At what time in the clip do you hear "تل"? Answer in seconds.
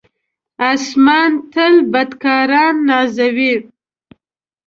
1.51-1.75